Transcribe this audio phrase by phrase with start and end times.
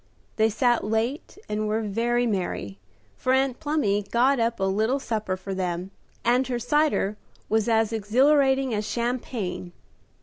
[0.37, 2.79] They sat late and were very merry,
[3.15, 5.91] for Aunt Plumy got up a little supper for them,
[6.25, 7.17] and her cider
[7.49, 9.73] was as exhilarating as champagne.